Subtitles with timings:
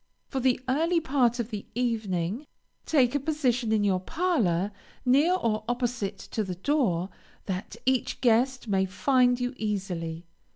[0.29, 2.47] For the early part of the evening,
[2.87, 4.71] take a position in your parlor,
[5.05, 7.09] near or opposite to the door,
[7.45, 10.25] that each guest may find you easily.